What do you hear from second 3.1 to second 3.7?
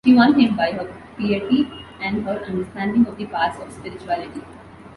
the paths